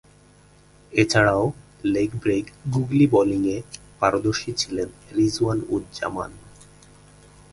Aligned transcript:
এছাড়াও, 0.93 1.43
leg 1.85 2.09
break 2.21 2.45
googly 2.73 3.05
বোলিংয়ে 3.07 3.57
পারদর্শী 3.99 4.51
ছিলেন 4.51 4.89
রিজওয়ান-উজ-জামান। 5.17 6.31